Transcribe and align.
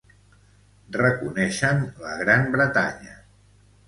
Reconeixen 0.95 1.83
la 2.05 2.13
Gran 2.21 2.47
Bretanya. 2.57 3.15